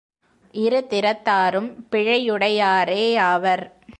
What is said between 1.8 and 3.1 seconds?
பிழையுடையாரே